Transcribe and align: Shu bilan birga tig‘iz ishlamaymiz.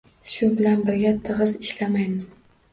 Shu 0.35 0.47
bilan 0.61 0.81
birga 0.87 1.13
tig‘iz 1.29 1.55
ishlamaymiz. 1.69 2.35